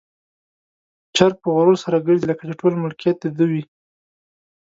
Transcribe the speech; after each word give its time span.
چرګ 1.15 1.35
په 1.43 1.49
غرور 1.55 1.77
سره 1.85 2.03
ګرځي، 2.05 2.25
لکه 2.29 2.43
چې 2.47 2.53
ټول 2.61 2.73
ملکيت 2.83 3.17
د 3.21 3.25
ده 3.37 3.45
وي. 3.51 3.63